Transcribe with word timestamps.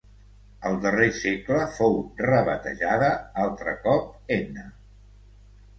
Al 0.69 0.77
darrer 0.85 1.09
segle 1.17 1.59
fou 1.75 1.99
rebatejada 2.25 3.11
altre 3.45 3.79
cop 3.87 4.13
Enna. 4.39 4.71